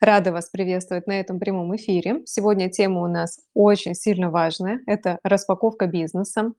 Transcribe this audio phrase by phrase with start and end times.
[0.00, 2.22] Рада вас приветствовать на этом прямом эфире.
[2.24, 4.80] Сегодня тема у нас очень сильно важная.
[4.86, 6.52] Это распаковка бизнеса.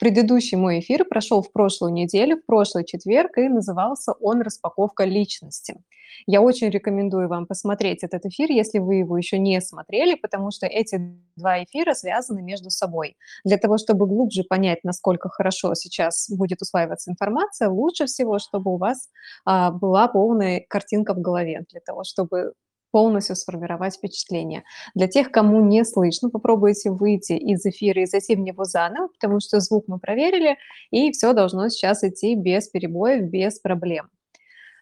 [0.00, 5.76] Предыдущий мой эфир прошел в прошлую неделю, в прошлый четверг, и назывался он «Распаковка личности».
[6.26, 10.66] Я очень рекомендую вам посмотреть этот эфир, если вы его еще не смотрели, потому что
[10.66, 10.98] эти
[11.36, 13.16] два эфира связаны между собой.
[13.44, 18.76] Для того, чтобы глубже понять, насколько хорошо сейчас будет усваиваться информация, лучше всего, чтобы у
[18.76, 19.08] вас
[19.44, 22.52] а, была полная картинка в голове, для того, чтобы
[22.92, 24.62] полностью сформировать впечатление.
[24.94, 29.40] Для тех, кому не слышно, попробуйте выйти из эфира и зайти в него заново, потому
[29.40, 30.56] что звук мы проверили,
[30.92, 34.08] и все должно сейчас идти без перебоев, без проблем.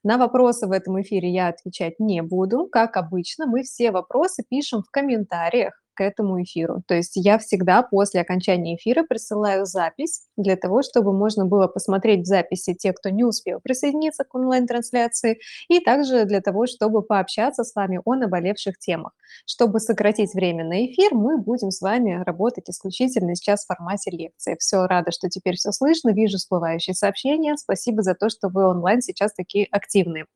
[0.02, 2.66] На вопросы в этом эфире я отвечать не буду.
[2.66, 6.82] Как обычно, мы все вопросы пишем в комментариях этому эфиру.
[6.86, 12.22] То есть я всегда после окончания эфира присылаю запись для того, чтобы можно было посмотреть
[12.22, 17.64] в записи те, кто не успел присоединиться к онлайн-трансляции, и также для того, чтобы пообщаться
[17.64, 19.12] с вами о наболевших темах.
[19.46, 24.56] Чтобы сократить время на эфир, мы будем с вами работать исключительно сейчас в формате лекции.
[24.58, 27.56] Все, рада, что теперь все слышно, вижу всплывающие сообщения.
[27.56, 30.27] Спасибо за то, что вы онлайн сейчас такие активные.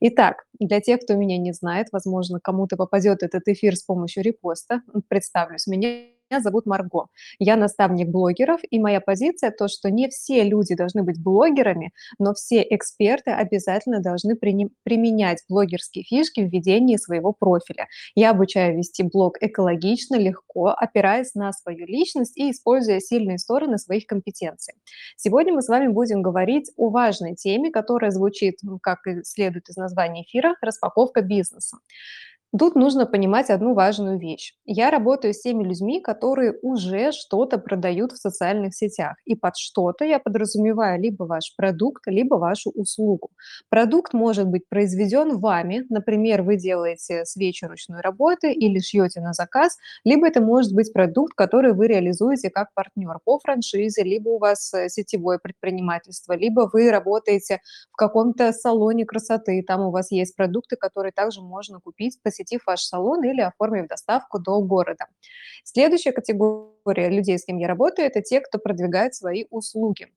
[0.00, 4.82] Итак, для тех, кто меня не знает, возможно, кому-то попадет этот эфир с помощью репоста,
[5.10, 5.66] представлюсь.
[5.66, 6.06] Меня
[6.38, 7.08] зовут Марго.
[7.40, 12.34] Я наставник блогеров, и моя позиция то, что не все люди должны быть блогерами, но
[12.34, 17.88] все эксперты обязательно должны применять блогерские фишки в ведении своего профиля.
[18.14, 24.06] Я обучаю вести блог экологично, легко, опираясь на свою личность и используя сильные стороны своих
[24.06, 24.74] компетенций.
[25.16, 29.76] Сегодня мы с вами будем говорить о важной теме, которая звучит, как и следует из
[29.76, 31.78] названия эфира, распаковка бизнеса.
[32.58, 34.54] Тут нужно понимать одну важную вещь.
[34.66, 39.16] Я работаю с теми людьми, которые уже что-то продают в социальных сетях.
[39.24, 43.30] И под что-то я подразумеваю либо ваш продукт, либо вашу услугу.
[43.68, 49.78] Продукт может быть произведен вами, например, вы делаете свечи ручной работы или шьете на заказ,
[50.04, 54.74] либо это может быть продукт, который вы реализуете как партнер по франшизе, либо у вас
[54.74, 57.60] э, сетевое предпринимательство, либо вы работаете
[57.92, 62.80] в каком-то салоне красоты, там у вас есть продукты, которые также можно купить, посетив ваш
[62.80, 65.06] салон или оформив доставку до города.
[65.64, 70.08] Следующая категория людей, с кем я работаю, это те, кто продвигает свои услуги.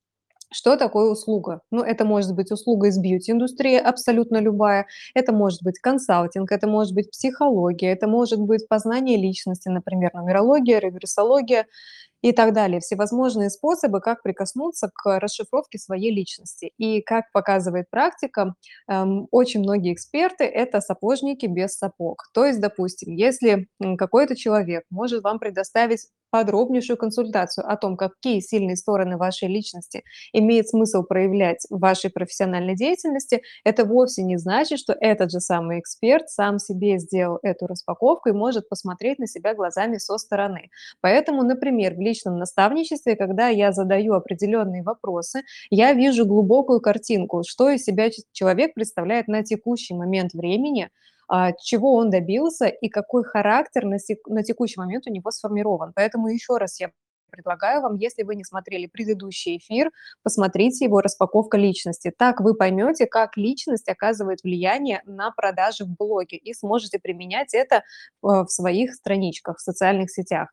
[0.51, 1.61] Что такое услуга?
[1.71, 4.85] Ну, это может быть услуга из бьюти-индустрии, абсолютно любая.
[5.15, 10.79] Это может быть консалтинг, это может быть психология, это может быть познание личности, например, нумерология,
[10.79, 11.65] регрессология
[12.23, 12.79] и так далее.
[12.81, 16.71] Всевозможные способы, как прикоснуться к расшифровке своей личности.
[16.79, 18.55] И как показывает практика,
[18.89, 22.23] эм, очень многие эксперты– это сапожники без сапог.
[22.33, 23.67] То есть, допустим, если
[23.99, 30.67] какой-то человек может вам предоставить подробнейшую консультацию о том, какие сильные стороны вашей личности имеет
[30.67, 36.29] смысл проявлять в вашей профессиональной деятельности, это вовсе не значит, что этот же самый эксперт
[36.29, 40.69] сам себе сделал эту распаковку и может посмотреть на себя глазами со стороны.
[41.01, 47.69] Поэтому, например, в личном наставничестве, когда я задаю определенные вопросы, я вижу глубокую картинку, что
[47.69, 50.89] из себя человек представляет на текущий момент времени,
[51.27, 53.97] а, чего он добился и какой характер на,
[54.27, 55.91] на текущий момент у него сформирован.
[55.95, 56.91] Поэтому еще раз я
[57.31, 59.89] предлагаю вам, если вы не смотрели предыдущий эфир,
[60.21, 62.13] посмотрите его «Распаковка личности».
[62.15, 67.77] Так вы поймете, как личность оказывает влияние на продажи в блоге и сможете применять это
[67.77, 67.81] э,
[68.21, 70.49] в своих страничках, в социальных сетях.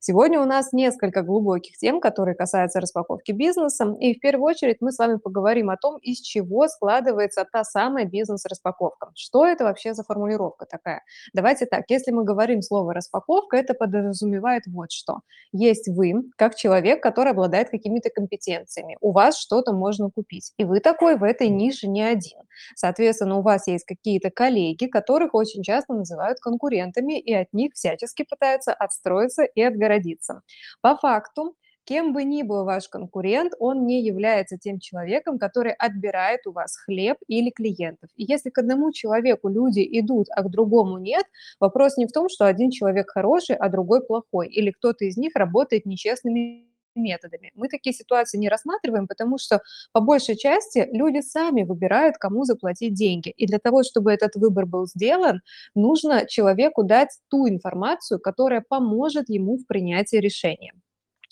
[0.00, 3.96] Сегодня у нас несколько глубоких тем, которые касаются распаковки бизнеса.
[4.00, 8.04] И в первую очередь мы с вами поговорим о том, из чего складывается та самая
[8.04, 9.10] бизнес-распаковка.
[9.14, 11.02] Что это вообще за формулировка такая?
[11.32, 15.20] Давайте так, если мы говорим слово «распаковка», это подразумевает вот что.
[15.52, 18.96] Есть вы, как человек, который обладает какими-то компетенциями.
[19.00, 20.52] У вас что-то можно купить.
[20.58, 22.40] И вы такой в этой нише не один.
[22.74, 28.24] Соответственно, у вас есть какие-то коллеги, которых очень часто называют конкурентами, и от них всячески
[28.24, 30.42] пытаются отстроиться и отгородиться отгородиться.
[30.80, 31.54] По факту,
[31.84, 36.76] кем бы ни был ваш конкурент, он не является тем человеком, который отбирает у вас
[36.76, 38.10] хлеб или клиентов.
[38.16, 41.24] И если к одному человеку люди идут, а к другому нет,
[41.60, 45.32] вопрос не в том, что один человек хороший, а другой плохой, или кто-то из них
[45.36, 47.52] работает нечестными методами.
[47.54, 49.62] Мы такие ситуации не рассматриваем, потому что
[49.92, 53.30] по большей части люди сами выбирают, кому заплатить деньги.
[53.30, 55.40] И для того, чтобы этот выбор был сделан,
[55.74, 60.72] нужно человеку дать ту информацию, которая поможет ему в принятии решения.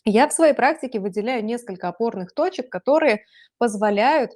[0.07, 3.25] Я в своей практике выделяю несколько опорных точек, которые
[3.57, 4.33] позволяют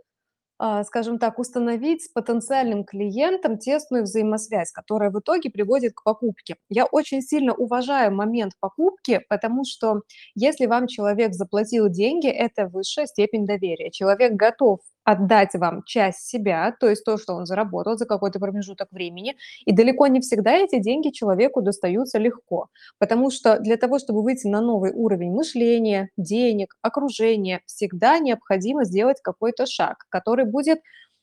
[0.84, 6.56] скажем так, установить с потенциальным клиентом тесную взаимосвязь, которая в итоге приводит к покупке.
[6.69, 10.02] Я очень сильно уважаю момент покупки, потому что
[10.34, 13.90] если вам человек заплатил деньги, это высшая степень доверия.
[13.90, 18.88] Человек готов отдать вам часть себя, то есть то, что он заработал за какой-то промежуток
[18.93, 19.37] времени.
[19.64, 22.69] И далеко не всегда эти деньги человеку достаются легко,
[22.99, 29.22] потому что для того, чтобы выйти на новый уровень мышления, денег, окружения, всегда необходимо сделать
[29.22, 30.81] какой-то шаг, который будет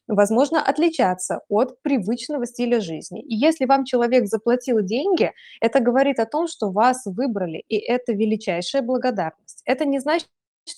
[0.07, 3.21] возможно, отличаться от привычного стиля жизни.
[3.23, 5.31] И если вам человек заплатил деньги,
[5.61, 9.63] это говорит о том, что вас выбрали, и это величайшая благодарность.
[9.65, 10.27] Это не значит,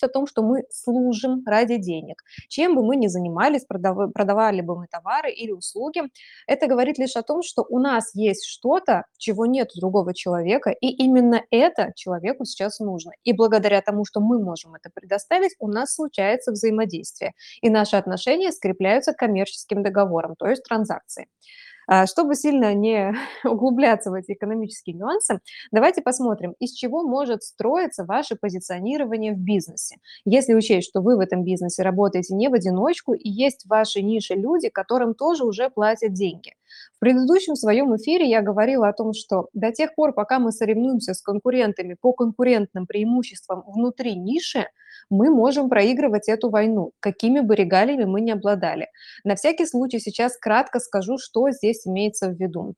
[0.02, 2.22] о том, что мы служим ради денег.
[2.48, 4.12] Чем бы мы ни занимались, продав...
[4.12, 6.02] продавали бы мы товары или услуги,
[6.46, 10.70] это говорит лишь о том, что у нас есть что-то, чего нет у другого человека,
[10.70, 13.12] и именно это человеку сейчас нужно.
[13.24, 17.32] И благодаря тому, что мы можем это предоставить, у нас случается взаимодействие,
[17.62, 21.28] и наши отношения скрепляются коммерческим договором, то есть транзакцией.
[21.90, 23.14] А, чтобы сильно не
[23.44, 25.40] углубляться в эти экономические нюансы,
[25.72, 29.96] давайте посмотрим, из чего может строиться ваше позиционирование в бизнесе.
[30.26, 34.02] Если учесть, что вы в этом бизнесе работаете не в одиночку, и есть в вашей
[34.02, 36.52] нише люди, которым тоже уже платят деньги.
[36.96, 41.14] В предыдущем своем эфире я говорила о том, что до тех пор, пока мы соревнуемся
[41.14, 44.66] с конкурентами по конкурентным преимуществам внутри ниши,
[45.10, 48.88] мы можем проигрывать эту войну, какими бы регалиями мы ни обладали.
[49.24, 52.74] На всякий случай сейчас кратко скажу, что здесь имеется в виду.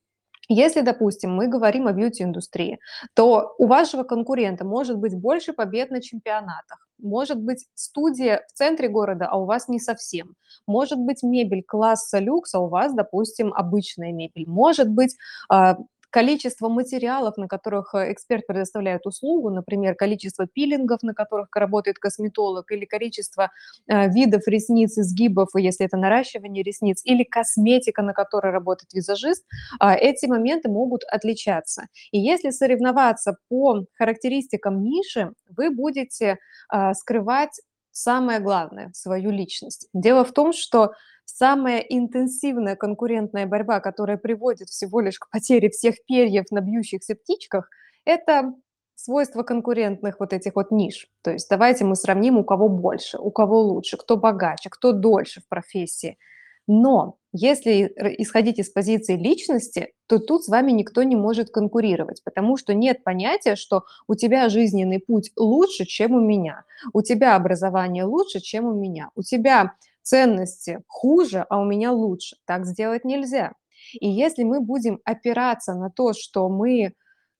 [0.52, 2.80] Если, допустим, мы говорим о бьюти-индустрии,
[3.14, 8.88] то у вашего конкурента может быть больше побед на чемпионатах, может быть студия в центре
[8.88, 10.34] города, а у вас не совсем.
[10.66, 14.48] Может быть мебель класса люкс, а у вас, допустим, обычная мебель.
[14.48, 15.16] Может быть
[15.48, 15.76] а,
[16.10, 22.70] количество материалов, на которых э, эксперт предоставляет услугу, например, количество пилингов, на которых работает косметолог,
[22.72, 23.50] или количество
[23.88, 29.44] э, видов ресниц, изгибов, если это наращивание ресниц, или косметика, на которой работает визажист,
[29.80, 31.86] э, эти моменты могут отличаться.
[32.12, 36.38] И если соревноваться по характеристикам ниши, вы будете
[36.72, 37.60] э, скрывать
[37.92, 39.88] самое главное, свою личность.
[39.92, 40.92] Дело в том, что
[41.36, 47.68] самая интенсивная конкурентная борьба, которая приводит всего лишь к потере всех перьев на бьющихся птичках,
[48.04, 48.54] это
[48.94, 51.08] свойства конкурентных вот этих вот ниш.
[51.22, 55.40] То есть давайте мы сравним, у кого больше, у кого лучше, кто богаче, кто дольше
[55.40, 56.18] в профессии.
[56.66, 62.56] Но если исходить из позиции личности, то тут с вами никто не может конкурировать, потому
[62.56, 68.04] что нет понятия, что у тебя жизненный путь лучше, чем у меня, у тебя образование
[68.04, 72.36] лучше, чем у меня, у тебя ценности хуже, а у меня лучше.
[72.46, 73.52] Так сделать нельзя.
[73.94, 76.92] И если мы будем опираться на то, что мы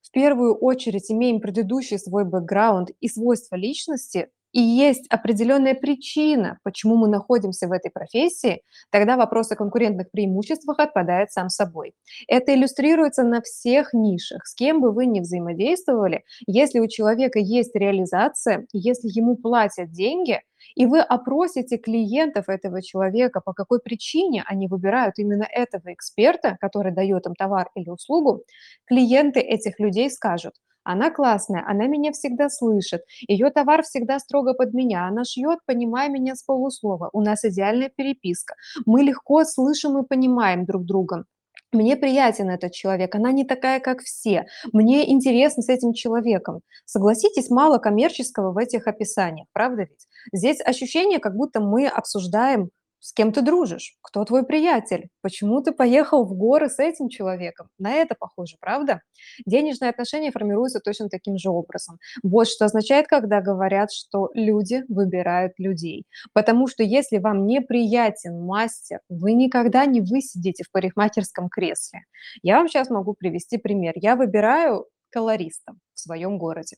[0.02, 6.96] в первую очередь имеем предыдущий свой бэкграунд и свойства личности, и есть определенная причина, почему
[6.96, 11.94] мы находимся в этой профессии, тогда вопрос о конкурентных преимуществах отпадает сам собой.
[12.26, 14.46] Это иллюстрируется на всех нишах.
[14.46, 20.40] С кем бы вы ни взаимодействовали, если у человека есть реализация, если ему платят деньги,
[20.74, 26.92] и вы опросите клиентов этого человека, по какой причине они выбирают именно этого эксперта, который
[26.92, 28.44] дает им товар или услугу,
[28.86, 30.54] клиенты этих людей скажут–
[30.84, 36.08] она классная, она меня всегда слышит, ее товар всегда строго под меня, она шьет, понимая
[36.08, 38.54] меня с полуслова, у нас идеальная переписка,
[38.86, 41.24] мы легко слышим и понимаем друг друга.
[41.72, 44.46] Мне приятен этот человек, она не такая, как все.
[44.72, 46.62] Мне интересно с этим человеком.
[46.84, 50.08] Согласитесь, мало коммерческого в этих описаниях, правда ведь?
[50.32, 55.72] Здесь ощущение, как будто мы обсуждаем с кем ты дружишь, кто твой приятель, почему ты
[55.72, 57.68] поехал в горы с этим человеком.
[57.78, 59.00] На это похоже, правда?
[59.46, 61.98] Денежные отношения формируются точно таким же образом.
[62.22, 66.04] Вот что означает, когда говорят, что люди выбирают людей.
[66.32, 72.00] Потому что если вам неприятен мастер, вы никогда не высидите в парикмахерском кресле.
[72.42, 73.94] Я вам сейчас могу привести пример.
[73.96, 76.76] Я выбираю колориста в своем городе.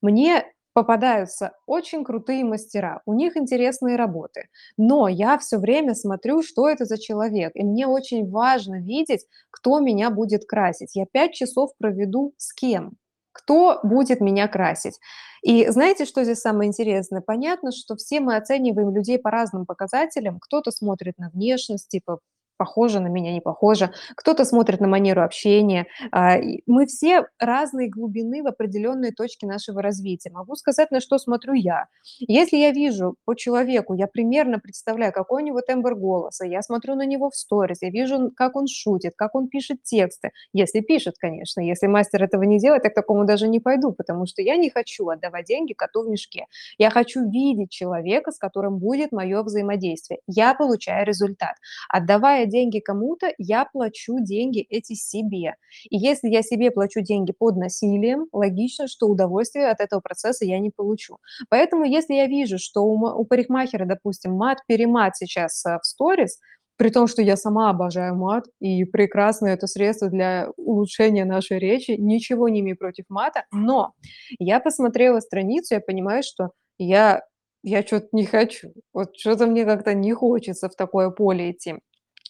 [0.00, 6.68] Мне попадаются очень крутые мастера, у них интересные работы, но я все время смотрю, что
[6.68, 10.94] это за человек, и мне очень важно видеть, кто меня будет красить.
[10.94, 12.98] Я пять часов проведу с кем,
[13.32, 14.98] кто будет меня красить.
[15.42, 17.20] И знаете, что здесь самое интересное?
[17.20, 20.38] Понятно, что все мы оцениваем людей по разным показателям.
[20.40, 22.18] Кто-то смотрит на внешность, типа
[22.56, 23.90] похоже на меня, не похоже.
[24.16, 25.86] Кто-то смотрит на манеру общения.
[26.12, 30.30] А, мы все разной глубины в определенной точке нашего развития.
[30.30, 31.86] Могу сказать, на что смотрю я.
[32.18, 36.94] Если я вижу по человеку, я примерно представляю, какой у него тембр голоса, я смотрю
[36.94, 40.30] на него в сторис, я вижу, как он шутит, как он пишет тексты.
[40.52, 41.60] Если пишет, конечно.
[41.60, 44.70] Если мастер этого не делает, я к такому даже не пойду, потому что я не
[44.70, 46.46] хочу отдавать деньги коту в мешке.
[46.78, 50.20] Я хочу видеть человека, с которым будет мое взаимодействие.
[50.26, 51.56] Я получаю результат.
[51.88, 55.54] Отдавая платя деньги кому-то, я плачу деньги эти себе.
[55.90, 60.58] И если я себе плачу деньги под насилием, логично, что удовольствие от этого процесса я
[60.58, 61.18] не получу.
[61.48, 66.38] Поэтому если я вижу, что у, парикмахера, допустим, мат-перемат сейчас э, в сторис,
[66.76, 71.92] при том, что я сама обожаю мат, и прекрасно это средство для улучшения нашей речи,
[71.98, 73.92] ничего не имею против мата, но
[74.40, 77.22] я посмотрела страницу, я понимаю, что я,
[77.62, 81.76] я что-то не хочу, вот что-то мне как-то не хочется в такое поле идти.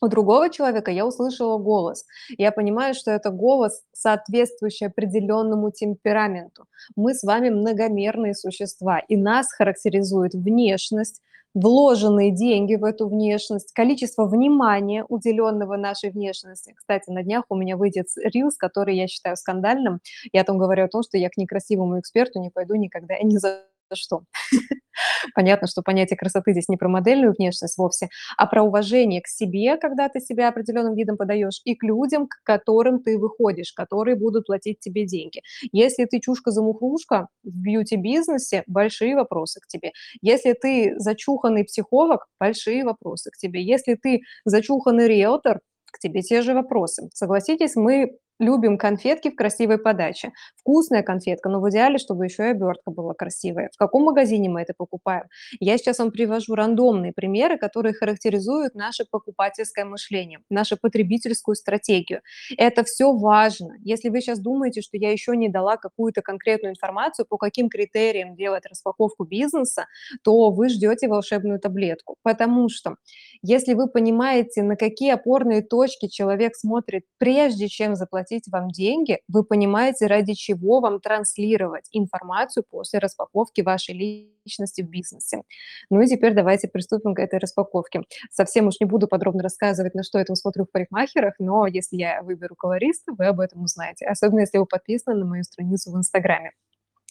[0.01, 2.05] У другого человека я услышала голос.
[2.37, 6.67] Я понимаю, что это голос, соответствующий определенному темпераменту.
[6.97, 11.21] Мы с вами многомерные существа, и нас характеризует внешность,
[11.55, 16.75] вложенные деньги в эту внешность, количество внимания, уделенного нашей внешности.
[16.77, 20.01] Кстати, на днях у меня выйдет рилс, который я считаю скандальным.
[20.33, 23.37] Я там говорю о том, что я к некрасивому эксперту не пойду никогда и ни
[23.37, 23.63] за
[23.93, 24.23] что.
[25.35, 29.77] Понятно, что понятие красоты здесь не про модельную внешность вовсе, а про уважение к себе,
[29.77, 34.47] когда ты себя определенным видом подаешь, и к людям, к которым ты выходишь, которые будут
[34.47, 35.43] платить тебе деньги.
[35.73, 39.93] Если ты чушка-замухрушка в бьюти-бизнесе, большие вопросы к тебе.
[40.23, 43.63] Если ты зачуханный психолог, большие вопросы к тебе.
[43.63, 45.61] Если ты зачуханный риэлтор,
[45.93, 47.09] к тебе те же вопросы.
[47.15, 50.33] Согласитесь, мы Любим конфетки в красивой подаче.
[50.57, 53.71] Вкусная конфетка, но в идеале, чтобы еще и обертка была красивая.
[53.73, 55.27] В каком магазине мы это покупаем?
[55.61, 62.23] Я сейчас вам привожу рандомные примеры, которые характеризуют наше покупательское мышление, нашу потребительскую стратегию.
[62.59, 63.77] Это все важно.
[63.85, 68.35] Если вы сейчас думаете, что я еще не дала какую-то конкретную информацию, по каким критериям
[68.35, 69.87] делать распаковку бизнеса,
[70.25, 72.17] то вы ждете волшебную таблетку.
[72.25, 72.97] Потому что
[73.43, 79.19] если вы понимаете, на какие опорные точки человек смотрит, прежде чем заплатить платить вам деньги,
[79.29, 85.43] вы понимаете, ради чего вам транслировать информацию после распаковки вашей личности в бизнесе.
[85.91, 88.03] Ну и теперь давайте приступим к этой распаковке.
[88.31, 91.97] Совсем уж не буду подробно рассказывать, на что я там смотрю в парикмахерах, но если
[91.97, 95.97] я выберу колориста, вы об этом узнаете, особенно если вы подписаны на мою страницу в
[95.97, 96.53] Инстаграме.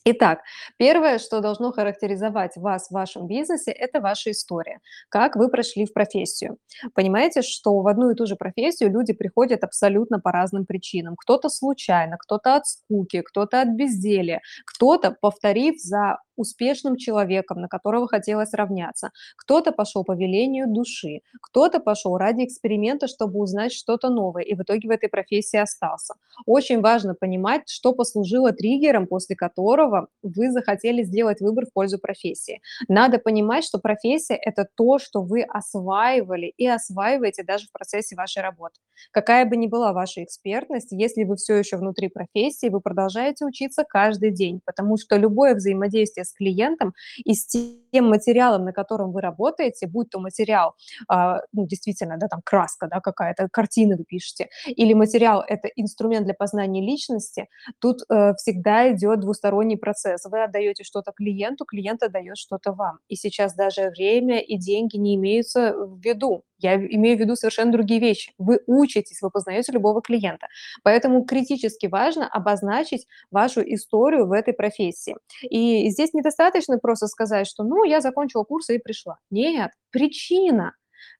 [0.05, 0.41] Итак,
[0.77, 4.79] первое, что должно характеризовать вас в вашем бизнесе, это ваша история.
[5.07, 6.57] Как вы прошли в профессию.
[6.93, 11.15] Понимаете, что в одну и ту же профессию люди приходят абсолютно по разным причинам.
[11.15, 18.07] Кто-то случайно, кто-то от скуки, кто-то от безделия, кто-то, повторив за успешным человеком, на которого
[18.07, 19.11] хотелось равняться.
[19.37, 24.61] Кто-то пошел по велению души, кто-то пошел ради эксперимента, чтобы узнать что-то новое, и в
[24.61, 26.15] итоге в этой профессии остался.
[26.45, 32.61] Очень важно понимать, что послужило триггером, после которого вы захотели сделать выбор в пользу профессии.
[32.87, 38.41] Надо понимать, что профессия– это то, что вы осваивали и осваиваете даже в процессе вашей
[38.41, 38.79] работы.
[39.11, 43.83] Какая бы ни была ваша экспертность, если вы все еще внутри профессии, вы продолжаете учиться
[43.87, 49.21] каждый день, потому что любое взаимодействие с клиентом и с тем материалом, на котором вы
[49.21, 50.75] работаете, будь то материал,
[51.07, 56.25] а, ну, действительно, да, там краска, да, какая-то, картины вы пишете, или материал– это инструмент
[56.25, 57.47] для познания личности,
[57.79, 60.23] тут э, всегда идет двусторонний процесс.
[60.23, 62.99] Вы отдаете что-то клиенту, клиент отдает что-то вам.
[63.09, 66.43] И сейчас даже время и деньги не имеются в виду.
[66.57, 68.31] Я имею в виду совершенно другие вещи.
[68.37, 70.47] Вы учитесь, вы познаете любого клиента.
[70.83, 75.17] Поэтому критически важно обозначить вашу историю в этой профессии.
[75.41, 79.17] И здесь недостаточно просто сказать, что ну, я закончила курсы и пришла.
[79.29, 80.73] Нет, причина.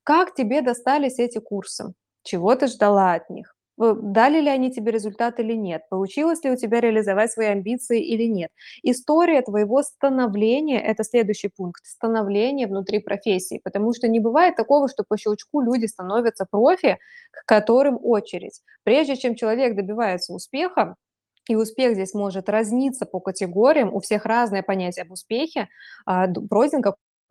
[0.03, 1.93] Как тебе достались эти курсы?
[2.24, 3.53] Чего ты ждала от них?
[3.94, 8.24] Дали ли они тебе результат или нет, получилось ли у тебя реализовать свои амбиции или
[8.24, 8.50] нет.
[8.84, 15.04] История твоего становления– это следующий пункт, становление внутри профессии, потому что не бывает такого, что
[15.08, 16.98] по щелчку люди становятся профи,
[17.32, 18.62] к которым очередь.
[18.84, 20.96] Прежде чем человек добивается успеха,
[21.50, 25.68] и успех здесь может разниться по категориям, у всех разное понятие об успехе,
[26.06, 26.82] а, пройден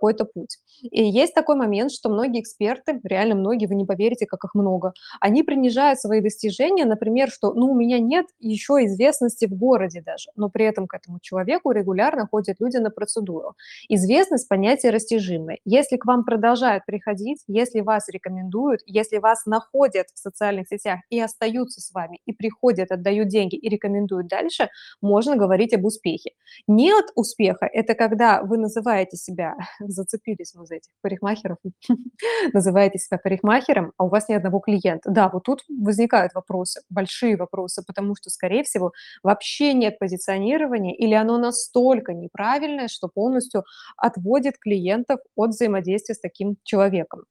[0.02, 0.59] какой-то путь.
[0.82, 4.94] И есть такой момент, что многие эксперты, реально многие, вы не поверите, как их много,
[5.21, 10.30] они принижают свои достижения, например, что ну, у меня нет еще известности в городе даже,
[10.35, 13.54] но при этом к этому человеку регулярно ходят люди на процедуру.
[13.88, 15.59] Известность– понятие растяжимое.
[15.64, 21.21] Если к вам продолжают приходить, если вас рекомендуют, если вас находят в социальных сетях и
[21.21, 24.68] остаются с вами, и приходят, отдают деньги и рекомендуют дальше,
[25.00, 26.32] можно говорить об успехе.
[26.66, 29.54] Нет успеха– это когда вы называете себя
[29.92, 31.58] зацепились мы за этих парикмахеров,
[32.52, 35.11] называете себя парикмахером, а у вас ни одного клиента.
[35.11, 41.14] Да, вот тут возникают вопросы, большие вопросы, потому что, скорее всего, вообще нет позиционирования или
[41.14, 43.64] оно настолько неправильное, что полностью
[43.96, 47.25] отводит клиентов от взаимодействия с таким человеком.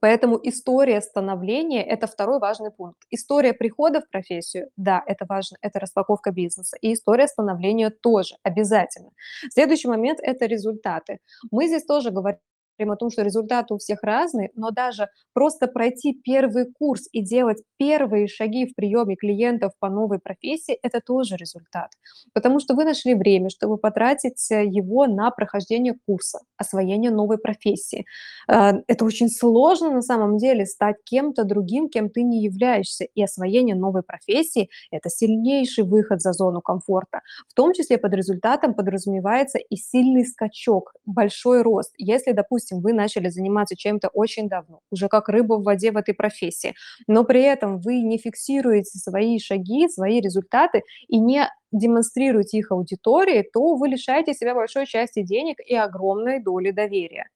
[0.00, 2.98] Поэтому история становления– это второй важный пункт.
[3.10, 6.76] История прихода в профессию– да, это важно, это распаковка бизнеса.
[6.80, 9.10] И история становления тоже обязательно.
[9.52, 11.18] Следующий момент– это результаты.
[11.50, 12.40] Мы здесь тоже говорим
[12.78, 17.62] о том, что результаты у всех разные, но даже просто пройти первый курс и делать
[17.78, 21.90] первые шаги в приеме клиентов по новой профессии– это тоже результат.
[22.32, 28.06] Потому что вы нашли время, чтобы потратить э, его на прохождение курса, освоение новой профессии.
[28.48, 33.04] Э, это очень сложно на самом деле стать кем-то другим, кем ты не являешься.
[33.04, 37.20] И освоение новой профессии– это сильнейший выход за зону комфорта.
[37.48, 41.92] В том числе под результатом подразумевается и сильный скачок, большой рост.
[41.98, 45.96] Если, допустим, допустим, вы начали заниматься чем-то очень давно, уже как рыба в воде в
[45.96, 46.74] этой профессии,
[47.06, 53.44] но при этом вы не фиксируете свои шаги, свои результаты и не демонстрируете их аудитории,
[53.52, 57.28] то вы лишаете себя большой части денег и огромной доли доверия,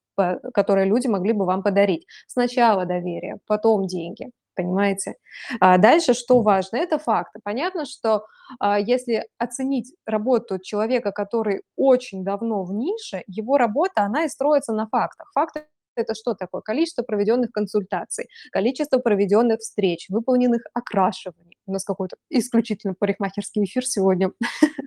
[0.54, 2.06] которые люди могли бы вам подарить.
[2.26, 5.14] Сначала доверие, потом деньги понимаете?
[5.60, 6.76] А дальше что важно?
[6.78, 7.38] Это факты.
[7.44, 8.26] Понятно, что
[8.58, 14.72] а, если оценить работу человека, который очень давно в нише, его работа, она и строится
[14.72, 15.30] на фактах.
[15.32, 15.64] Факты
[15.98, 16.62] это что такое?
[16.62, 21.58] Количество проведенных консультаций, количество проведенных встреч, выполненных окрашиваний.
[21.66, 24.32] У нас какой-то исключительно парикмахерский эфир сегодня.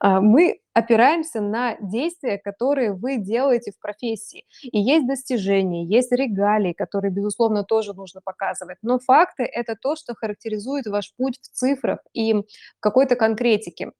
[0.00, 4.46] А, мы опираемся на действия, которые вы делаете в профессии.
[4.62, 8.78] И есть достижения, есть регалии, которые, безусловно, тоже нужно показывать.
[8.82, 12.44] Но факты– это то, что характеризует ваш путь в цифрах и в
[12.80, 13.92] какой-то конкретике.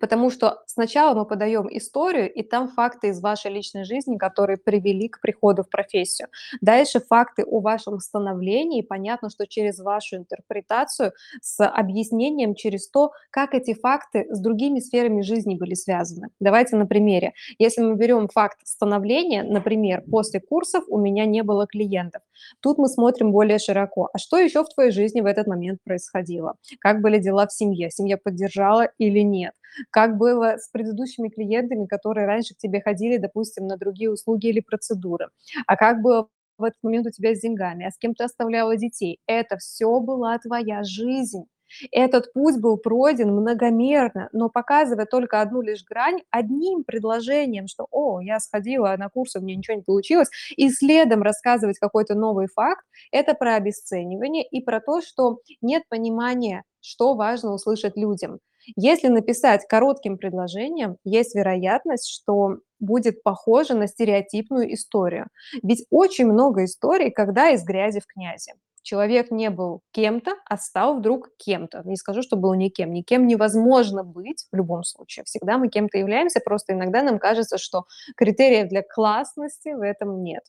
[0.00, 5.08] Потому что сначала мы подаем историю, и там факты из вашей личной жизни, которые привели
[5.08, 6.28] к приходу в профессию.
[6.60, 8.82] Дальше факты о вашем становлении.
[8.82, 15.22] Понятно, что через вашу интерпретацию с объяснением через то, как эти факты с другими сферами
[15.22, 16.28] жизни были связаны.
[16.40, 17.32] Давайте на примере.
[17.58, 22.22] Если мы берем факт становления, например, после курсов у меня не было клиентов.
[22.60, 24.10] Тут мы смотрим более широко.
[24.12, 26.54] А что еще в твоей жизни в этот момент происходило?
[26.80, 27.90] Как были дела в семье?
[27.90, 29.52] Семья поддержала или нет?
[29.90, 34.60] Как было с предыдущими клиентами, которые раньше к тебе ходили, допустим, на другие услуги или
[34.60, 35.28] процедуры?
[35.66, 36.28] А как было
[36.58, 37.86] в этот момент у тебя с деньгами?
[37.86, 39.18] А с кем ты оставляла детей?
[39.26, 41.44] Это все была твоя жизнь.
[41.90, 48.20] Этот путь был пройден многомерно, но показывая только одну лишь грань, одним предложением, что «О,
[48.20, 52.84] я сходила на курсы, у меня ничего не получилось», и следом рассказывать какой-то новый факт,
[53.10, 58.38] это про обесценивание и про то, что нет понимания, что важно услышать людям.
[58.76, 65.28] Если написать коротким предложением, есть вероятность, что будет похоже на стереотипную историю.
[65.62, 68.54] Ведь очень много историй, когда из грязи в князи.
[68.82, 71.80] Человек не был кем-то, а стал вдруг кем-то.
[71.86, 72.92] Не скажу, что был никем.
[72.92, 75.24] Никем невозможно быть в любом случае.
[75.24, 80.42] Всегда мы кем-то являемся, просто иногда нам кажется, что критериев для классности в этом нет.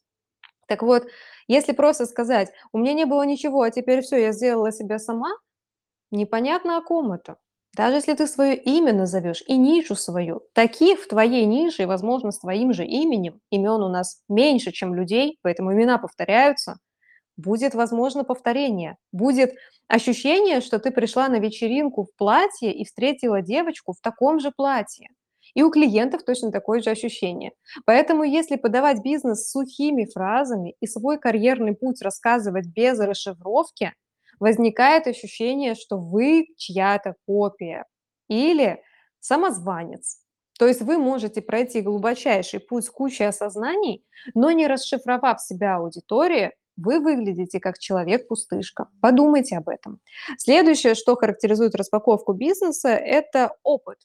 [0.67, 1.07] Так вот,
[1.47, 5.29] если просто сказать, у меня не было ничего, а теперь все, я сделала себя сама,
[6.11, 7.37] непонятно о ком это.
[7.75, 12.39] Даже если ты свое имя назовешь и нишу свою, таких в твоей нише, возможно, с
[12.39, 16.77] твоим же именем, имен у нас меньше, чем людей, поэтому имена повторяются,
[17.35, 18.95] будет, возможно, повторение.
[19.11, 19.55] Будет
[19.89, 25.09] ощущение, что ты пришла на вечеринку в платье и встретила девочку в таком же платье.
[25.53, 27.51] И у клиентов точно такое же ощущение.
[27.85, 33.91] Поэтому если подавать бизнес сухими фразами и свой карьерный путь рассказывать без расшифровки–
[34.39, 37.85] возникает ощущение, что вы чья-то копия
[38.27, 38.81] или
[39.19, 40.19] самозванец.
[40.57, 46.53] То есть вы можете пройти глубочайший путь с кучей осознаний, но не расшифровав себя аудитории,
[46.77, 48.87] вы выглядите как человек-пустышка.
[49.01, 49.99] Подумайте об этом.
[50.37, 53.97] Следующее, что характеризует распаковку бизнеса, это опыт.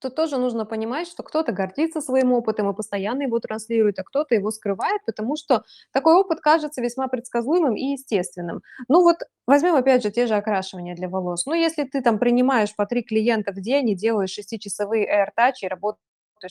[0.00, 4.34] Тут тоже нужно понимать, что кто-то гордится своим опытом и постоянно его транслирует, а кто-то
[4.34, 8.62] его скрывает, потому что такой опыт кажется весьма предсказуемым и естественным.
[8.88, 11.44] Ну вот возьмем опять же те же окрашивания для волос.
[11.46, 15.68] Ну если ты там принимаешь по три клиента в день и делаешь шестичасовые AirTouch и
[15.68, 16.00] работаешь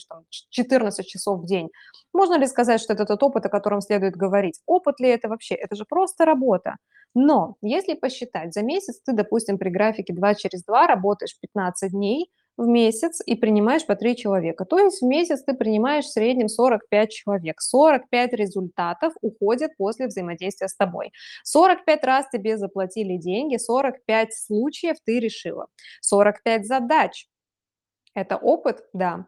[0.08, 1.68] там 14 часов в день.
[2.12, 4.60] Можно ли сказать, что это тот опыт, о котором следует говорить?
[4.66, 5.56] Опыт ли это вообще?
[5.56, 6.76] Это же просто работа.
[7.14, 12.30] Но если посчитать, за месяц ты, допустим, при графике 2 через 2 работаешь 15 дней,
[12.56, 14.64] в месяц и принимаешь по 3 человека.
[14.64, 17.60] То есть в месяц ты принимаешь в среднем 45 человек.
[17.60, 21.12] 45 результатов уходят после взаимодействия с тобой.
[21.44, 25.66] 45 раз тебе заплатили деньги, 45 случаев ты решила.
[26.00, 27.26] 45 задач.
[28.14, 29.26] Это опыт, да.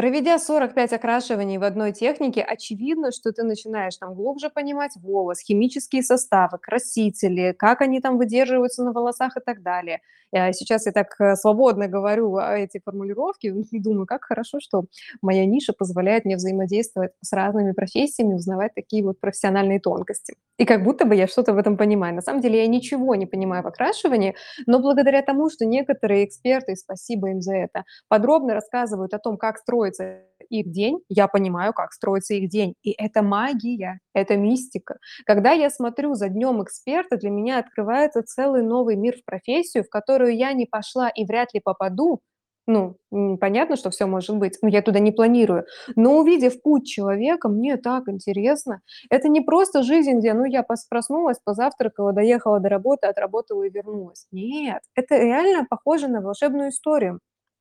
[0.00, 6.02] Проведя 45 окрашиваний в одной технике, очевидно, что ты начинаешь там глубже понимать волос, химические
[6.02, 10.00] составы, красители, как они там выдерживаются на волосах и так далее.
[10.32, 14.84] Э, сейчас я так э, свободно говорю эти формулировки и думаю, как хорошо, что
[15.22, 20.34] моя ниша позволяет мне взаимодействовать с разными профессиями, узнавать такие вот профессиональные тонкости.
[20.58, 22.14] И как будто бы я что-то в этом понимаю.
[22.14, 24.34] На самом деле я ничего не понимаю в окрашивании,
[24.66, 29.58] но благодаря тому, что некоторые эксперты, спасибо им за это, подробно рассказывают о том, как
[29.58, 32.74] строить строится их день, я понимаю, как строится их день.
[32.82, 34.98] И это магия, это мистика.
[35.26, 39.88] Когда я смотрю за днем эксперта, для меня открывается целый новый мир в профессию, в
[39.90, 42.20] которую я не пошла и вряд ли попаду,
[42.66, 42.96] ну,
[43.40, 45.64] понятно, что все может быть, но я туда не планирую.
[45.96, 48.80] Но увидев путь человека, мне так интересно.
[49.10, 54.26] Это не просто жизнь, где, ну, я проснулась, позавтракала, доехала до работы, отработала и вернулась.
[54.30, 57.18] Нет, это реально похоже на волшебную историю.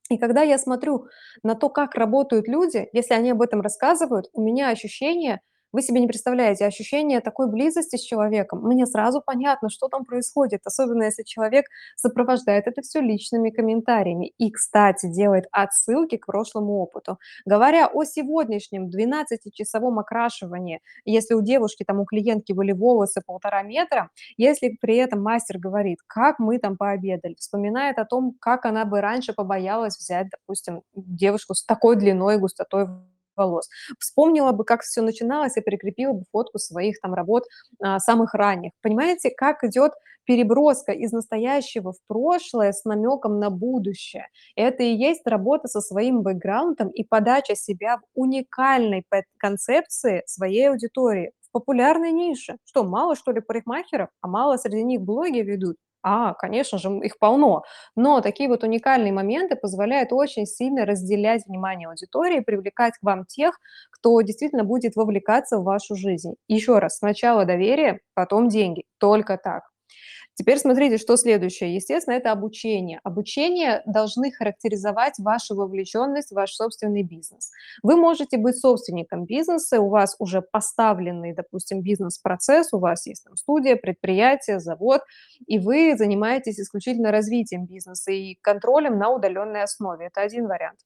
[0.09, 1.07] И когда я смотрю
[1.43, 5.99] на то, как работают люди, если они об этом рассказывают, у меня ощущение, вы себе
[5.99, 8.61] не представляете, ощущение такой близости с человеком.
[8.63, 14.51] Мне сразу понятно, что там происходит, особенно если человек сопровождает это все личными комментариями и,
[14.51, 17.19] кстати, делает отсылки к прошлому опыту.
[17.45, 24.09] Говоря о сегодняшнем 12-часовом окрашивании, если у девушки, там, у клиентки были волосы полтора метра,
[24.37, 29.01] если при этом мастер говорит, как мы там пообедали, вспоминает о том, как она бы
[29.01, 32.87] раньше побоялась взять, допустим, девушку с такой длиной и густотой
[33.39, 33.69] волос.
[33.97, 37.45] Вспомнила бы, как все начиналось, и прикрепила бы фотку своих там работ
[37.81, 38.71] а, самых ранних.
[38.81, 39.93] Понимаете, как идет
[40.25, 44.27] переброска из настоящего в прошлое с намеком на будущее.
[44.55, 49.03] Это и есть работа со своим бэкграундом и подача себя в уникальной
[49.39, 52.57] концепции своей аудитории, в популярной нише.
[52.63, 55.77] Что, мало что ли парикмахеров, а мало среди них блоги ведут?
[56.03, 57.63] А, конечно же, их полно.
[57.95, 63.59] Но такие вот уникальные моменты позволяют очень сильно разделять внимание аудитории, привлекать к вам тех,
[63.91, 66.35] кто действительно будет вовлекаться в вашу жизнь.
[66.47, 68.83] Еще раз, сначала доверие, потом деньги.
[68.97, 69.68] Только так.
[70.39, 71.75] Теперь смотрите, что следующее.
[71.75, 73.01] Естественно, это обучение.
[73.03, 77.51] Обучение должны характеризовать вашу вовлеченность в ваш собственный бизнес.
[77.83, 83.35] Вы можете быть собственником бизнеса, у вас уже поставленный, допустим, бизнес-процесс, у вас есть там
[83.35, 85.01] студия, предприятие, завод,
[85.45, 90.05] и вы занимаетесь исключительно развитием бизнеса и контролем на удаленной основе.
[90.05, 90.79] Это один вариант.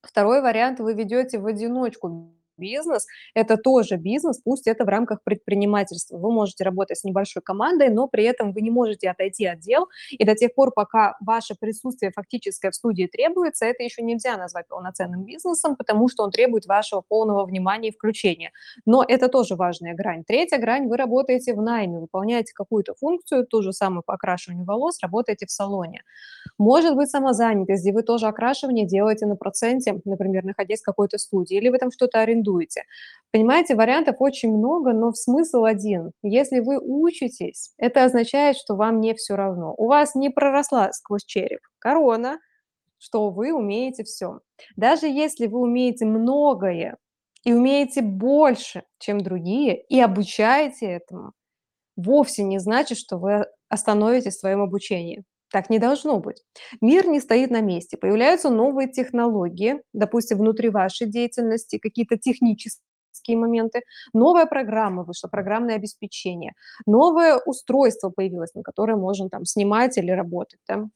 [0.00, 6.16] Второй вариант, вы ведете в одиночку бизнес– это тоже бизнес, пусть это в рамках предпринимательства.
[6.18, 9.88] Вы можете работать с небольшой командой, но при этом вы не можете отойти от дел,
[10.10, 14.68] и до тех пор, пока ваше присутствие фактическое в студии требуется, это еще нельзя назвать
[14.68, 18.52] полноценным бизнесом, потому что он требует вашего полного внимания и включения.
[18.86, 20.24] Но это тоже важная грань.
[20.24, 24.98] Третья грань– вы работаете в найме, выполняете какую-то функцию, ту же самую по окрашиванию волос,
[25.02, 26.02] работаете в салоне.
[26.58, 31.56] Может быть самозанятость, где вы тоже окрашивание делаете на проценте, например, находясь в какой-то студии,
[31.56, 32.82] или вы там что-то арендуете, арендуете.
[33.32, 36.12] Понимаете, вариантов очень много, но смысл один.
[36.22, 39.74] Если вы учитесь, это означает, что вам не все равно.
[39.76, 42.38] У вас не проросла сквозь череп корона,
[42.98, 44.40] что вы умеете все.
[44.76, 46.96] Даже если вы умеете многое
[47.42, 51.32] и умеете больше, чем другие, и обучаете этому,
[51.96, 55.24] вовсе не значит, что вы остановитесь в своем обучении.
[55.54, 56.42] Так не должно быть.
[56.80, 57.96] Мир не стоит на месте.
[57.96, 62.82] Появляются новые технологии, допустим, внутри вашей деятельности, какие-то технические
[63.36, 63.82] моменты.
[64.12, 66.54] Новая программа вышла, программное обеспечение.
[66.86, 70.58] Новое устройство появилось, на которое можно там снимать или работать.
[70.66, 70.88] Да?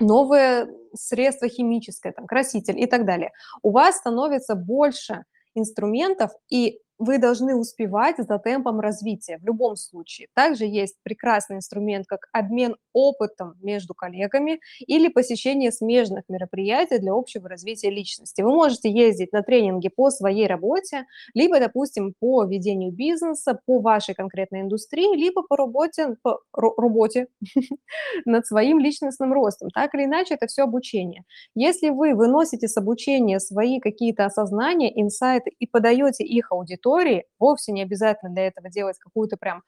[0.00, 3.32] Новое средство химическое, там, краситель и так далее.
[3.60, 5.24] У вас становится больше
[5.54, 10.28] инструментов, и вы должны успевать за темпом развития в любом случае.
[10.34, 17.48] Также есть прекрасный инструмент, как обмен опытом между коллегами или посещение смежных мероприятий для общего
[17.48, 18.40] развития личности.
[18.42, 21.04] Вы можете ездить на тренинги по своей работе,
[21.34, 27.28] либо, допустим, по ведению бизнеса, по вашей конкретной индустрии, либо по работе, по работе
[28.24, 29.68] над своим личностным ростом.
[29.70, 31.24] Так или иначе, это все обучение.
[31.54, 37.72] Если вы выносите с обучения свои какие-то осознания, инсайты и подаете их аудитории, аудитории, вовсе
[37.72, 39.62] не обязательно для этого делать какую-то прям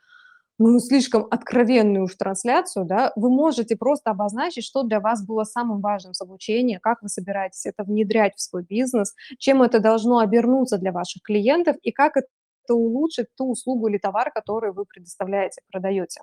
[0.60, 5.80] ну, слишком откровенную уж трансляцию, да, вы можете просто обозначить, что для вас было самым
[5.80, 10.76] важным с обучения, как вы собираетесь это внедрять в свой бизнес, чем это должно обернуться
[10.76, 12.26] для ваших клиентов и как это
[12.70, 16.22] улучшит ту услугу или товар, который вы предоставляете, продаете.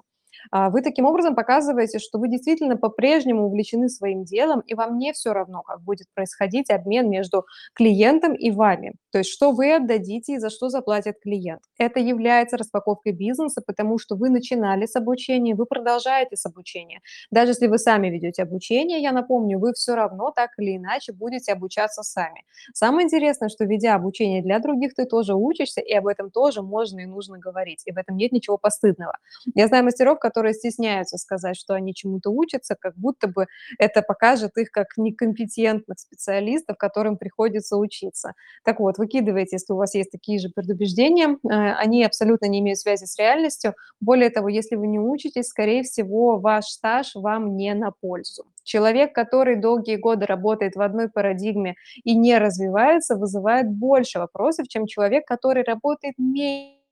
[0.52, 5.14] А, вы таким образом показываете, что вы действительно по-прежнему увлечены своим делом, и вам не
[5.14, 8.94] все равно, как будет происходить обмен между клиентом и вами.
[9.12, 11.62] То есть что вы отдадите и за что заплатит клиент.
[11.78, 17.02] Это является распаковкой бизнеса, потому что вы начинали с обучения, вы продолжаете с обучения.
[17.32, 21.54] Даже если вы сами ведете обучение, я напомню, вы все равно так или иначе будете
[21.54, 22.44] обучаться сами.
[22.74, 27.00] Самое интересное, что ведя обучение для других, ты тоже учишься, и об этом тоже можно
[27.00, 29.14] и нужно говорить, и в этом нет ничего постыдного.
[29.54, 33.46] Я знаю мастеров, которые стесняются сказать, что они чему-то учатся, как будто бы
[33.78, 38.34] это покажет их как некомпетентных специалистов, которым приходится учиться.
[38.64, 41.48] Так вот, выкидывайте, если у вас есть такие же предубеждения, э,
[41.84, 43.76] они абсолютно не имеют связи с реальностью.
[44.02, 48.46] Более того, если вы не учитесь, скорее всего, ваш стаж вам не на пользу.
[48.64, 54.88] Человек, который долгие годы работает в одной парадигме и не развивается, вызывает больше вопросов, чем
[54.88, 56.85] человек, который работает меньше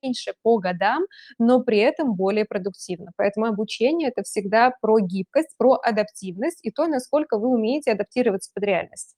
[0.43, 1.05] по годам,
[1.39, 3.11] но при этом более продуктивно.
[3.17, 8.63] Поэтому обучение– это всегда про гибкость, про адаптивность и то, насколько вы умеете адаптироваться под
[8.63, 9.15] реальность.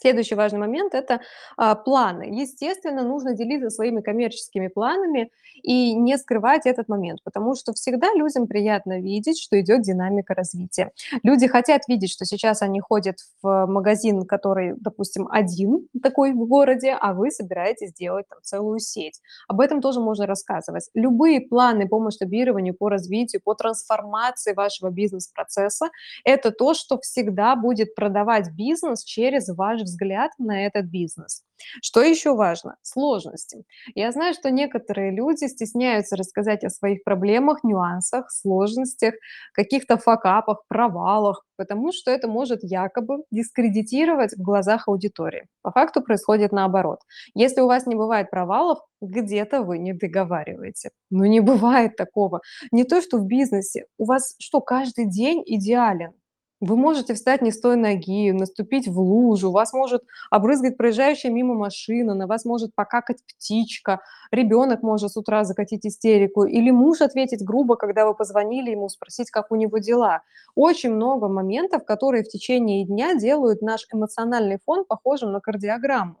[0.00, 1.20] Следующий важный момент– это
[1.56, 2.24] а, планы.
[2.32, 5.30] Естественно, нужно делиться своими коммерческими планами
[5.62, 10.92] и не скрывать этот момент, потому что всегда людям приятно видеть, что идет динамика развития.
[11.22, 16.96] Люди хотят видеть, что сейчас они ходят в магазин, который, допустим, один такой в городе,
[17.00, 19.20] а вы собираетесь делать там целую сеть.
[19.48, 20.88] Об этом тоже можно рассказывать.
[20.94, 25.90] Любые планы по масштабированию, по развитию, по трансформации вашего бизнес-процесса–
[26.24, 31.42] это то, что всегда будет продавать бизнес через ваш взгляд на этот бизнес.
[31.82, 32.76] Что еще важно?
[32.82, 33.64] Сложности.
[33.94, 39.14] Я знаю, что некоторые люди стесняются рассказать о своих проблемах, нюансах, сложностях,
[39.54, 45.46] каких-то факапах, провалах, потому что это может якобы дискредитировать в глазах аудитории.
[45.62, 47.00] По факту происходит наоборот.
[47.34, 50.90] Если у вас не бывает провалов, где-то вы не договариваете.
[51.10, 52.40] Но не бывает такого.
[52.70, 53.86] Не то, что в бизнесе.
[53.98, 56.12] У вас что, каждый день идеален?
[56.60, 61.54] Вы можете встать не с той ноги, наступить в лужу, вас может обрызгать проезжающая мимо
[61.54, 67.44] машина, на вас может покакать птичка, ребенок может с утра закатить истерику, или муж ответить
[67.44, 70.22] грубо, когда вы позвонили ему, спросить, как у него дела.
[70.54, 76.16] Очень много моментов, которые в течение дня делают наш эмоциональный фон похожим на кардиограмму.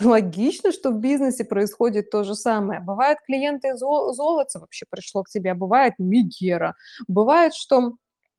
[0.00, 2.80] Логично, что в бизнесе происходит то же самое.
[2.80, 6.74] Бывает, клиенты зол- золотца вообще пришло к тебе, а бывает Мигера.
[7.06, 7.92] Бывает, что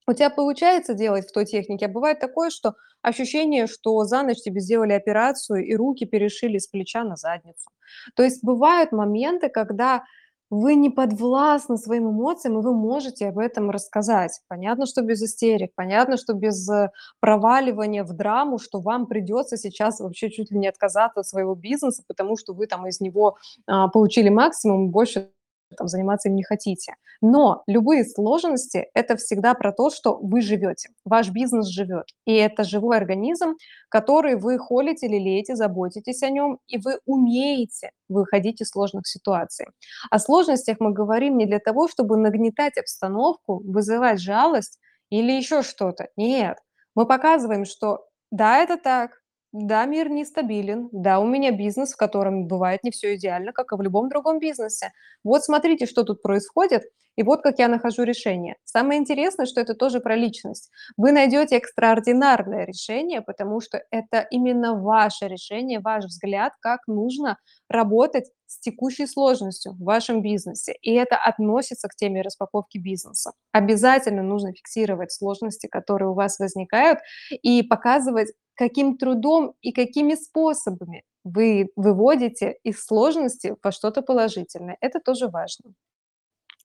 [0.07, 4.41] у тебя получается делать в той технике, а бывает такое, что ощущение, что за ночь
[4.41, 7.69] тебе сделали операцию и руки перешили с плеча на задницу.
[8.15, 10.03] То есть бывают моменты, когда
[10.51, 14.39] вы не подвластны своим эмоциям, и вы можете об этом рассказать.
[14.47, 19.99] Понятно, что без истерик, понятно, что без э, проваливания в драму, что вам придется сейчас
[19.99, 23.37] вообще чуть ли не отказаться от своего бизнеса, потому что вы там из него
[23.67, 25.31] а, получили максимум, больше
[25.77, 26.95] там, заниматься им не хотите.
[27.21, 32.05] Но любые сложности– это всегда про то, что вы живете, ваш бизнес живет.
[32.25, 33.55] И это живой организм,
[33.89, 39.67] который вы холите, лелеете, заботитесь о нем, и вы умеете выходить из сложных ситуаций.
[40.09, 46.09] О сложностях мы говорим не для того, чтобы нагнетать обстановку, вызывать жалость или еще что-то.
[46.17, 46.57] Нет,
[46.95, 49.21] мы показываем, что да, это так,
[49.57, 50.89] да, мир нестабилен.
[50.91, 54.39] Да, у меня бизнес, в котором бывает не все идеально, как и в любом другом
[54.39, 54.91] бизнесе.
[55.23, 56.83] Вот смотрите, что тут происходит,
[57.15, 58.57] и вот как я нахожу решение.
[58.65, 60.69] Самое интересное, что это тоже про личность.
[60.97, 67.37] Вы найдете экстраординарное решение, потому что это именно ваше решение, ваш взгляд, как нужно
[67.69, 70.73] работать с текущей сложностью в вашем бизнесе.
[70.81, 73.31] И это относится к теме распаковки бизнеса.
[73.53, 76.99] Обязательно нужно фиксировать сложности, которые у вас возникают,
[77.31, 84.77] и показывать, каким трудом и какими способами вы выводите из сложности во что-то положительное.
[84.81, 85.73] Это тоже важно.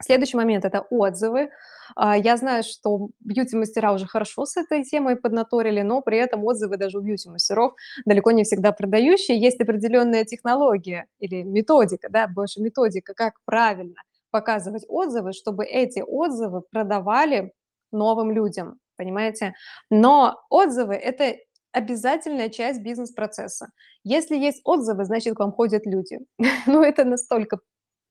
[0.02, 1.50] Следующий момент– это отзывы.
[1.94, 6.78] А, я знаю, что бьюти-мастера уже хорошо с этой темой поднаторили, но при этом отзывы
[6.78, 7.74] даже у бьюти-мастеров
[8.06, 9.38] далеко не всегда продающие.
[9.38, 16.62] Есть определенная технология или методика, да, больше методика, как правильно показывать отзывы, чтобы эти отзывы
[16.62, 17.52] продавали
[17.92, 19.54] новым людям, понимаете?
[19.90, 21.36] Но отзывы– это
[21.72, 23.68] обязательная часть бизнес-процесса.
[24.04, 26.18] Если есть отзывы, значит, к вам ходят люди.
[26.66, 27.58] Ну, это настолько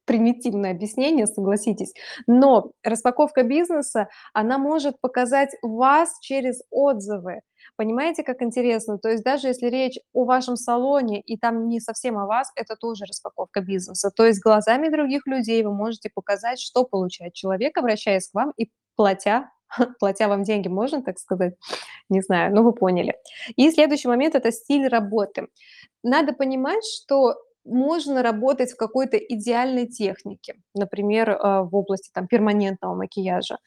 [0.06, 1.94] примитивное объяснение, согласитесь.
[2.26, 7.42] Но распаковка бизнеса, она может показать вас через отзывы.
[7.76, 8.98] Понимаете, как интересно?
[8.98, 12.76] То есть даже если речь о вашем салоне, и там не совсем о вас, это
[12.76, 14.10] тоже распаковка бизнеса.
[14.10, 18.72] То есть глазами других людей вы можете показать, что получает человек, обращаясь к вам и
[18.96, 19.52] платя
[20.00, 21.56] платя вам деньги, можно так сказать?
[22.10, 23.16] Не знаю, но вы поняли.
[23.56, 25.48] И следующий момент– это стиль работы.
[26.04, 32.96] Надо понимать, что можно работать в какой-то идеальной технике, например, э, в области там, перманентного
[32.96, 33.58] макияжа.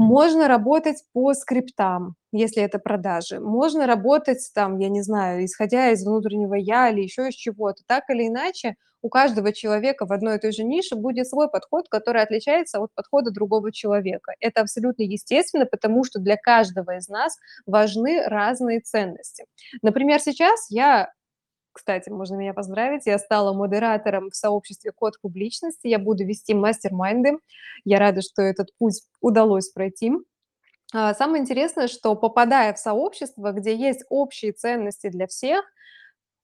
[0.00, 3.38] Можно работать по скриптам, если это продажи.
[3.38, 7.82] Можно работать там, я не знаю, исходя из внутреннего я или еще из чего-то.
[7.86, 11.88] Так или иначе, у каждого человека в одной и той же нише будет свой подход,
[11.90, 14.32] который отличается от подхода другого человека.
[14.40, 17.36] Это абсолютно естественно, потому что для каждого из нас
[17.66, 19.44] важны разные ценности.
[19.82, 21.12] Например, сейчас я
[21.72, 23.06] Кстати, можно меня поздравить.
[23.06, 25.86] Я стала модератором в сообществе "Код публичности".
[25.86, 27.38] Я буду вести мастер-майнды.
[27.84, 30.12] Я рада, что этот путь удалось пройти.
[30.94, 35.64] А, самое интересное, что попадая в сообщество, где есть общие ценности для всех,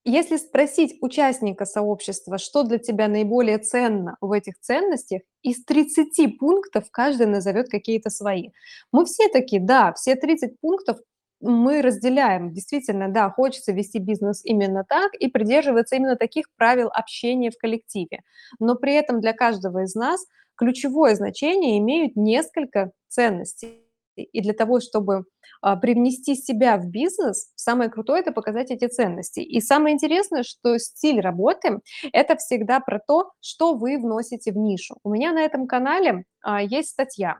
[0.05, 6.85] если спросить участника сообщества, что для тебя наиболее ценно в этих ценностях, из 30 пунктов
[6.93, 8.51] каждый назовет какие-то свои.
[8.93, 10.99] Мы все такие, да, все 30 пунктов
[11.41, 12.53] мы разделяем.
[12.53, 18.23] Действительно, да, хочется вести бизнес именно так и придерживаться именно таких правил общения в коллективе.
[18.59, 20.25] Но при этом для каждого из нас
[20.57, 23.83] ключевое значение имеют несколько ценностей.
[24.17, 25.25] И для того, чтобы
[25.61, 29.41] а, привнести себя в бизнес, самое крутое– это показать эти ценности.
[29.41, 31.81] И самое интересное, что стиль работы–
[32.13, 34.97] это всегда про то, что вы вносите в нишу.
[35.05, 37.37] У меня на этом канале а, есть статья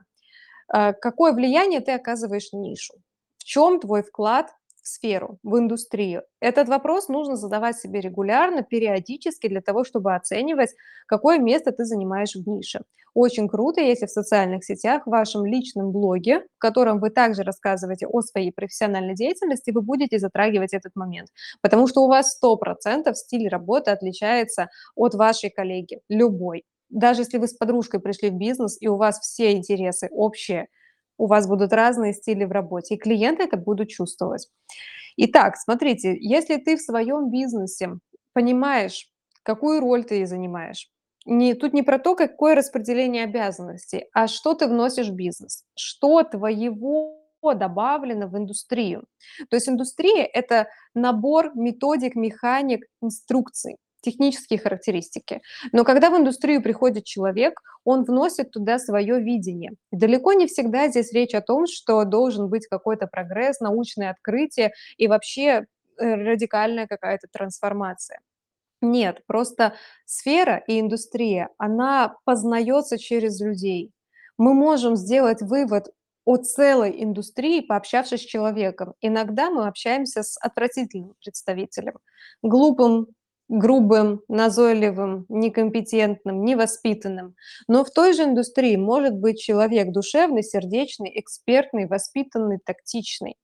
[0.67, 2.93] а, «Какое влияние ты оказываешь в нишу?»
[3.47, 4.51] Чем твой вклад
[4.83, 6.23] в сферу, в индустрию?
[6.41, 10.71] Этот вопрос нужно задавать себе регулярно, периодически, для того, чтобы оценивать,
[11.05, 12.81] какое место ты занимаешь в нише.
[13.13, 18.05] Очень круто, если в социальных сетях, в вашем личном блоге, в котором вы также рассказываете
[18.07, 21.29] о своей профессиональной деятельности, вы будете затрагивать этот момент,
[21.61, 26.65] потому что у вас 100% стиль работы отличается от вашей коллеги, любой.
[26.89, 30.67] Даже если вы с подружкой пришли в бизнес, и у вас все интересы общие,
[31.17, 34.49] у вас будут разные стили в работе, и клиенты это будут чувствовать.
[35.17, 37.97] Итак, смотрите, если ты в своем бизнесе
[38.33, 39.09] понимаешь,
[39.43, 40.89] какую роль ты занимаешь,
[41.25, 46.23] не, тут не про то, какое распределение обязанностей, а что ты вносишь в бизнес, что
[46.23, 49.05] твоего добавлено в индустрию.
[49.49, 55.41] То есть индустрия– это набор методик, механик, инструкций технические характеристики.
[55.71, 59.71] Но когда в индустрию приходит человек, он вносит туда свое видение.
[59.91, 64.73] И далеко не всегда здесь речь о том, что должен быть какой-то прогресс, научное открытие
[64.97, 65.65] и вообще
[65.97, 68.19] э, радикальная какая-то трансформация.
[68.81, 69.73] Нет, просто
[70.05, 73.91] сфера и индустрия, она познается через людей.
[74.37, 75.87] Мы можем сделать вывод
[76.25, 78.93] о целой индустрии, пообщавшись с человеком.
[79.01, 81.95] Иногда мы общаемся с отвратительным представителем,
[82.43, 83.07] глупым,
[83.49, 87.35] грубым, назойливым, некомпетентным, невоспитанным.
[87.67, 93.35] Но в той же индустрии может быть человек душевный, сердечный, экспертный, воспитанный, тактичный.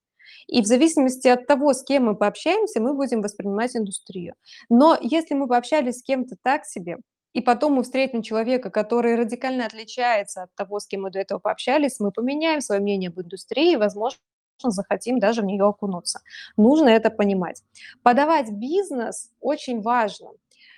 [0.47, 4.35] И в зависимости от того, с кем мы пообщаемся, мы будем воспринимать индустрию.
[4.69, 6.97] Но если мы пообщались с кем-то так себе,
[7.33, 11.39] и потом мы встретим человека, который радикально отличается от того, с кем мы до этого
[11.39, 14.19] пообщались, мы поменяем свое мнение об индустрии, возможно,
[14.71, 16.21] захотим даже в нее окунуться.
[16.57, 17.63] Нужно это понимать.
[18.03, 20.29] Подавать бизнес очень важно,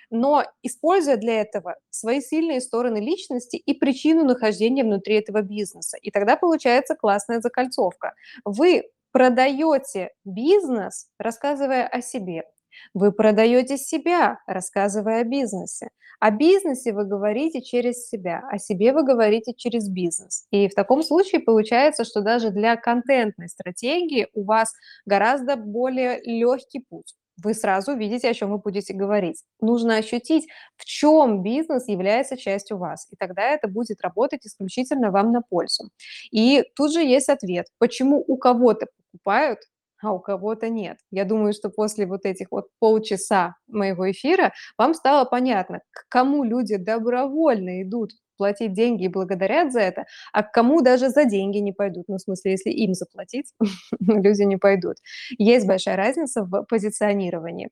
[0.09, 5.97] но используя для этого свои сильные стороны личности и причину нахождения внутри этого бизнеса.
[5.97, 8.13] И тогда получается классная закольцовка.
[8.43, 12.43] Вы продаете бизнес, рассказывая о себе.
[12.93, 15.89] Вы продаете себя, рассказывая о бизнесе.
[16.19, 20.45] О бизнесе вы говорите через себя, о себе вы говорите через бизнес.
[20.51, 24.73] И в таком случае получается, что даже для контентной стратегии у вас
[25.05, 29.43] гораздо более легкий путь вы сразу видите, о чем вы будете говорить.
[29.59, 35.31] Нужно ощутить, в чем бизнес является частью вас, и тогда это будет работать исключительно вам
[35.31, 35.89] на пользу.
[36.31, 39.59] И тут же есть ответ, почему у кого-то покупают,
[40.05, 40.97] а у кого-то нет.
[41.11, 46.43] Я думаю, что после вот этих вот полчаса моего эфира вам стало понятно, к кому
[46.43, 51.57] люди добровольно идут платить деньги и благодарят за это, а к кому даже за деньги
[51.57, 52.05] не пойдут.
[52.07, 53.53] Ну, в смысле, если им заплатить,
[53.99, 54.97] люди не пойдут.
[55.37, 57.69] Есть большая разница в позиционировании.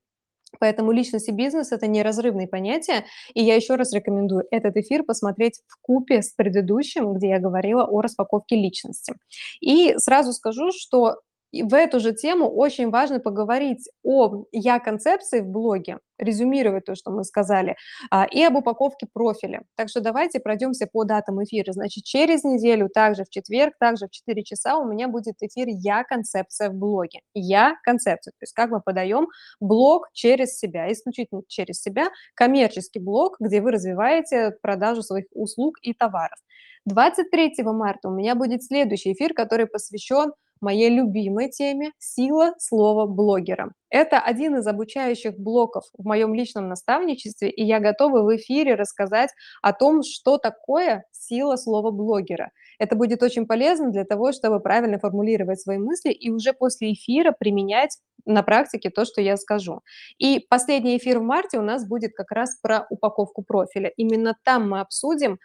[0.60, 5.62] Поэтому личность и бизнес– это неразрывные понятия, и я еще раз рекомендую этот эфир посмотреть
[5.68, 9.16] в купе с предыдущим, где я говорила о распаковке личности.
[9.62, 11.18] И сразу скажу, что
[11.54, 17.12] и в эту же тему очень важно поговорить о я-концепции в блоге, резюмировать то, что
[17.12, 17.76] мы сказали,
[18.10, 19.62] а, и об упаковке профиля.
[19.76, 21.72] Так что давайте пройдемся по датам эфира.
[21.72, 26.72] Значит, через неделю, также в четверг, также в 4 часа у меня будет эфир «Я-концепция
[26.72, 27.20] в блоге».
[27.36, 29.28] «Я-концепция», то есть как мы подаем
[29.60, 35.94] блог через себя, исключительно через себя, коммерческий блог, где вы развиваете продажу своих услуг и
[35.94, 36.40] товаров.
[36.86, 40.34] 23 марта у меня будет следующий эфир, который посвящен
[40.64, 43.74] моей любимой теме «Сила слова блогера».
[43.90, 49.30] Это один из обучающих блоков в моем личном наставничестве, и я готова в эфире рассказать
[49.62, 52.50] о том, что такое сила слова блогера.
[52.80, 57.36] Это будет очень полезно для того, чтобы правильно формулировать свои мысли и уже после эфира
[57.38, 59.82] применять на практике то, что я скажу.
[60.18, 63.92] И последний эфир в марте у нас будет как раз про упаковку профиля.
[63.96, 65.40] Именно там мы обсудим,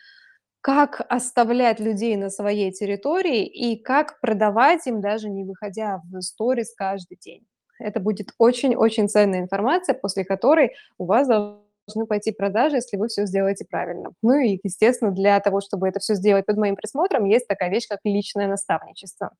[0.62, 6.74] как оставлять людей на своей территории и как продавать им, даже не выходя в сторис
[6.74, 7.44] каждый день.
[7.78, 13.24] Это будет очень-очень ценная информация, после которой у вас должны пойти продажи, если вы всё
[13.24, 14.10] сделаете правильно.
[14.22, 17.86] Ну и, естественно, для того, чтобы это всё сделать под моим присмотром, есть такая вещь,
[17.88, 19.30] как личное наставничество.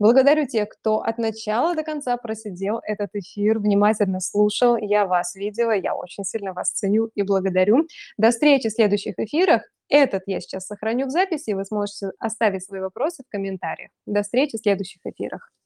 [0.00, 4.76] Благодарю тех, кто от начала до конца просидел этот эфир, внимательно слушал.
[4.76, 7.86] Я вас видела, я очень сильно вас ценю и благодарю.
[8.18, 9.62] До встречи в следующих эфирах.
[9.88, 13.90] Этот я сейчас сохраню в записи, и вы сможете оставить свои вопросы в комментариях.
[14.06, 15.54] До встречи в следующих эфирах.